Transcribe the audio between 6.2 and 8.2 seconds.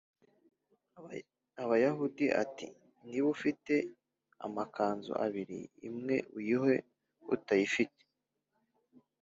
uyihe utayifite